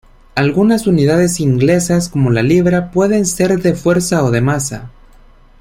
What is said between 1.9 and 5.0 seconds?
como la libra, pueden ser de fuerza o de masa.